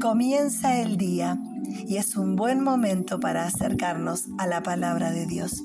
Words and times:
Comienza 0.00 0.80
el 0.80 0.96
día 0.96 1.38
y 1.86 1.96
es 1.98 2.16
un 2.16 2.34
buen 2.34 2.64
momento 2.64 3.20
para 3.20 3.44
acercarnos 3.44 4.28
a 4.38 4.46
la 4.46 4.62
palabra 4.62 5.10
de 5.10 5.26
Dios. 5.26 5.62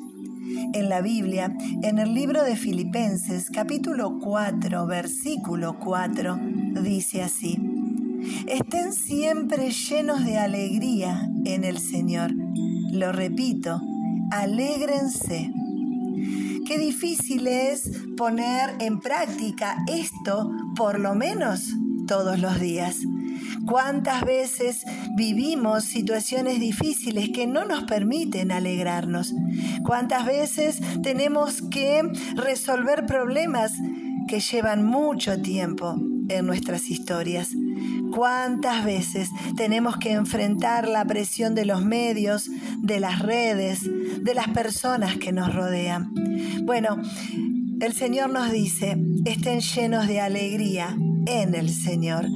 En 0.74 0.90
la 0.90 1.00
Biblia, 1.00 1.56
en 1.84 2.00
el 2.00 2.14
libro 2.14 2.44
de 2.44 2.58
Filipenses 2.58 3.50
capítulo 3.50 4.20
4, 4.20 4.86
versículo 4.88 5.80
4, 5.80 6.38
dice 6.84 7.24
así, 7.24 7.58
Estén 8.46 8.92
siempre 8.92 9.72
llenos 9.72 10.26
de 10.26 10.38
alegría 10.38 11.30
en 11.46 11.64
el 11.64 11.78
Señor. 11.78 12.34
Lo 12.92 13.14
repito, 13.14 13.82
alégrense. 14.32 15.50
Qué 16.68 16.78
difícil 16.78 17.48
es 17.48 17.90
poner 18.18 18.76
en 18.80 19.00
práctica 19.00 19.78
esto 19.88 20.52
por 20.76 21.00
lo 21.00 21.16
menos 21.16 21.74
todos 22.06 22.38
los 22.38 22.60
días. 22.60 22.98
¿Cuántas 23.66 24.24
veces 24.24 24.84
vivimos 25.16 25.86
situaciones 25.86 26.60
difíciles 26.60 27.30
que 27.30 27.48
no 27.48 27.66
nos 27.66 27.84
permiten 27.84 28.52
alegrarnos? 28.52 29.34
¿Cuántas 29.84 30.26
veces 30.26 30.82
tenemos 31.02 31.62
que 31.62 32.04
resolver 32.36 33.06
problemas 33.06 33.74
que 34.28 34.40
llevan 34.40 34.86
mucho 34.86 35.42
tiempo 35.42 35.96
en 36.30 36.46
nuestras 36.46 36.90
historias? 36.90 37.50
¿Cuántas 38.14 38.86
veces 38.86 39.30
tenemos 39.58 39.98
que 39.98 40.12
enfrentar 40.12 40.88
la 40.88 41.06
presión 41.06 41.56
de 41.56 41.66
los 41.66 41.84
medios, 41.84 42.50
de 42.82 43.00
las 43.00 43.20
redes, 43.20 43.82
de 44.22 44.34
las 44.34 44.48
personas 44.50 45.18
que 45.18 45.32
nos 45.32 45.54
rodean? 45.54 46.14
Bueno, 46.64 47.02
el 47.82 47.94
Señor 47.94 48.30
nos 48.30 48.52
dice, 48.52 48.98
estén 49.26 49.60
llenos 49.60 50.08
de 50.08 50.22
alegría 50.22 50.96
en 51.26 51.56
el 51.56 51.70
Señor. 51.70 52.28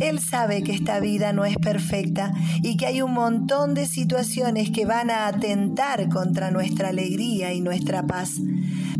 Él 0.00 0.20
sabe 0.20 0.62
que 0.62 0.72
esta 0.72 1.00
vida 1.00 1.32
no 1.32 1.44
es 1.44 1.56
perfecta 1.56 2.32
y 2.62 2.76
que 2.76 2.86
hay 2.86 3.02
un 3.02 3.12
montón 3.12 3.74
de 3.74 3.86
situaciones 3.86 4.70
que 4.70 4.86
van 4.86 5.10
a 5.10 5.26
atentar 5.26 6.08
contra 6.08 6.50
nuestra 6.50 6.88
alegría 6.88 7.52
y 7.52 7.60
nuestra 7.60 8.06
paz. 8.06 8.32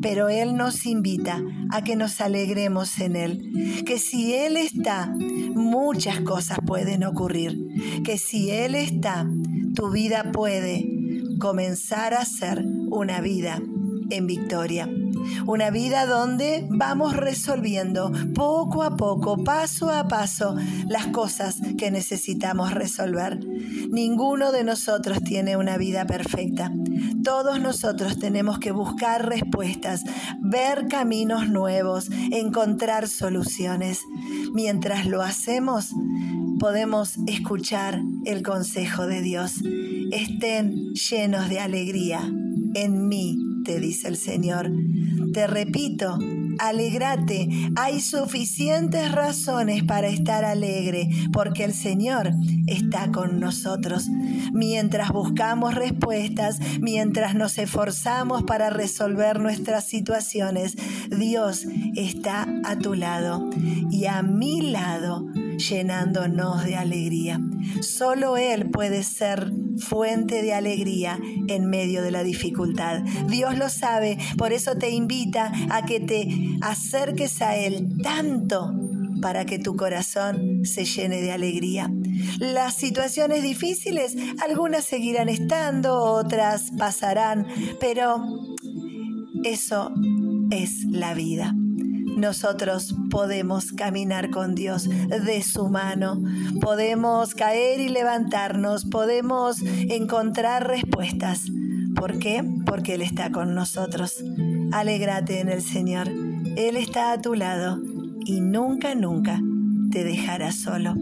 Pero 0.00 0.28
Él 0.28 0.56
nos 0.56 0.86
invita 0.86 1.42
a 1.70 1.82
que 1.82 1.96
nos 1.96 2.20
alegremos 2.20 3.00
en 3.00 3.16
Él, 3.16 3.82
que 3.86 3.98
si 3.98 4.34
Él 4.34 4.56
está, 4.56 5.12
muchas 5.54 6.20
cosas 6.20 6.58
pueden 6.66 7.04
ocurrir, 7.04 7.58
que 8.04 8.18
si 8.18 8.50
Él 8.50 8.74
está, 8.74 9.26
tu 9.74 9.90
vida 9.90 10.30
puede 10.32 10.86
comenzar 11.38 12.14
a 12.14 12.24
ser 12.24 12.64
una 12.90 13.20
vida 13.20 13.60
en 14.10 14.26
victoria. 14.26 14.88
Una 15.46 15.70
vida 15.70 16.06
donde 16.06 16.66
vamos 16.70 17.16
resolviendo 17.16 18.12
poco 18.34 18.82
a 18.82 18.96
poco, 18.96 19.42
paso 19.42 19.90
a 19.90 20.08
paso, 20.08 20.56
las 20.88 21.06
cosas 21.08 21.56
que 21.78 21.90
necesitamos 21.90 22.72
resolver. 22.72 23.38
Ninguno 23.90 24.52
de 24.52 24.64
nosotros 24.64 25.22
tiene 25.22 25.56
una 25.56 25.76
vida 25.76 26.06
perfecta. 26.06 26.72
Todos 27.22 27.60
nosotros 27.60 28.18
tenemos 28.18 28.58
que 28.58 28.72
buscar 28.72 29.28
respuestas, 29.28 30.02
ver 30.40 30.88
caminos 30.88 31.48
nuevos, 31.48 32.10
encontrar 32.30 33.08
soluciones. 33.08 34.00
Mientras 34.52 35.06
lo 35.06 35.22
hacemos, 35.22 35.90
podemos 36.58 37.16
escuchar 37.26 38.00
el 38.24 38.42
consejo 38.42 39.06
de 39.06 39.22
Dios. 39.22 39.54
Estén 40.12 40.92
llenos 40.94 41.48
de 41.48 41.60
alegría 41.60 42.20
en 42.74 43.08
mí 43.08 43.43
dice 43.64 44.08
el 44.08 44.16
Señor. 44.16 44.70
Te 45.32 45.46
repito, 45.46 46.18
alegrate. 46.58 47.48
Hay 47.76 48.00
suficientes 48.00 49.10
razones 49.12 49.82
para 49.82 50.08
estar 50.08 50.44
alegre, 50.44 51.08
porque 51.32 51.64
el 51.64 51.74
Señor 51.74 52.30
está 52.66 53.10
con 53.10 53.40
nosotros. 53.40 54.08
Mientras 54.52 55.10
buscamos 55.10 55.74
respuestas, 55.74 56.60
mientras 56.80 57.34
nos 57.34 57.58
esforzamos 57.58 58.44
para 58.44 58.70
resolver 58.70 59.40
nuestras 59.40 59.84
situaciones, 59.84 60.76
Dios 61.10 61.66
está 61.96 62.46
a 62.64 62.78
tu 62.78 62.94
lado 62.94 63.50
y 63.90 64.06
a 64.06 64.22
mi 64.22 64.70
lado 64.70 65.26
llenándonos 65.56 66.64
de 66.64 66.76
alegría. 66.76 67.40
Solo 67.80 68.36
Él 68.36 68.70
puede 68.70 69.02
ser 69.02 69.52
fuente 69.78 70.42
de 70.42 70.54
alegría 70.54 71.18
en 71.48 71.66
medio 71.66 72.02
de 72.02 72.10
la 72.10 72.22
dificultad. 72.22 73.00
Dios 73.28 73.56
lo 73.58 73.68
sabe, 73.68 74.18
por 74.36 74.52
eso 74.52 74.76
te 74.76 74.90
invita 74.90 75.52
a 75.70 75.84
que 75.84 76.00
te 76.00 76.28
acerques 76.60 77.40
a 77.42 77.56
Él 77.56 77.96
tanto 78.02 78.72
para 79.20 79.46
que 79.46 79.58
tu 79.58 79.76
corazón 79.76 80.64
se 80.64 80.84
llene 80.84 81.22
de 81.22 81.32
alegría. 81.32 81.90
Las 82.38 82.74
situaciones 82.74 83.42
difíciles, 83.42 84.16
algunas 84.42 84.84
seguirán 84.84 85.28
estando, 85.28 85.98
otras 85.98 86.70
pasarán, 86.78 87.46
pero 87.80 88.22
eso 89.42 89.92
es 90.50 90.84
la 90.90 91.14
vida 91.14 91.54
nosotros 92.16 92.94
podemos 93.10 93.72
caminar 93.72 94.30
con 94.30 94.54
Dios 94.54 94.88
de 94.88 95.42
su 95.42 95.68
mano, 95.68 96.22
podemos 96.60 97.34
caer 97.34 97.80
y 97.80 97.88
levantarnos, 97.88 98.84
podemos 98.84 99.60
encontrar 99.62 100.66
respuestas. 100.66 101.42
¿Por 101.94 102.18
qué? 102.18 102.44
Porque 102.66 102.94
Él 102.94 103.02
está 103.02 103.30
con 103.30 103.54
nosotros. 103.54 104.22
Alégrate 104.72 105.40
en 105.40 105.48
el 105.48 105.62
Señor. 105.62 106.08
Él 106.56 106.76
está 106.76 107.12
a 107.12 107.20
tu 107.20 107.34
lado 107.34 107.80
y 108.24 108.40
nunca, 108.40 108.94
nunca 108.94 109.40
te 109.90 110.04
dejará 110.04 110.52
solo. 110.52 110.94